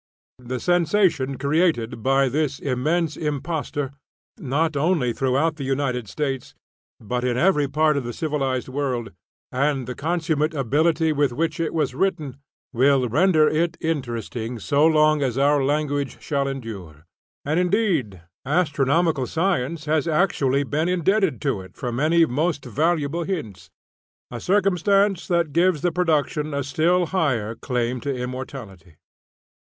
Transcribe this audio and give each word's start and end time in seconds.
The 0.39 0.59
sensation 0.59 1.37
created 1.37 2.01
by 2.01 2.27
this 2.27 2.57
immense 2.57 3.15
imposture, 3.15 3.91
not 4.39 4.75
only 4.75 5.13
throughout 5.13 5.57
the 5.57 5.63
United 5.63 6.07
States, 6.09 6.55
but 6.99 7.23
in 7.23 7.37
every 7.37 7.67
part 7.67 7.97
of 7.97 8.03
the 8.03 8.11
civilized 8.11 8.67
world, 8.67 9.11
and 9.51 9.85
the 9.85 9.93
consummate 9.93 10.55
ability 10.55 11.11
with 11.13 11.31
which 11.31 11.59
it 11.59 11.71
was 11.71 11.93
written, 11.93 12.37
will 12.73 13.07
render 13.09 13.47
it 13.47 13.77
interesting 13.79 14.57
so 14.57 14.87
long 14.87 15.21
as 15.21 15.37
our 15.37 15.63
language 15.63 16.19
shall 16.19 16.47
endure; 16.47 17.05
and, 17.45 17.59
indeed, 17.59 18.23
astronomical 18.43 19.27
science 19.27 19.85
has 19.85 20.07
actually 20.07 20.63
been 20.63 20.89
indebted 20.89 21.39
to 21.41 21.61
it 21.61 21.75
for 21.75 21.91
many 21.91 22.25
most 22.25 22.65
valuable 22.65 23.21
hints 23.21 23.69
a 24.31 24.39
circumstance 24.39 25.27
that 25.27 25.53
gives 25.53 25.81
the 25.81 25.91
production 25.91 26.55
a 26.55 26.63
still 26.63 27.05
higher 27.05 27.53
claim 27.53 27.99
to 28.01 28.09
immortality. 28.11 28.95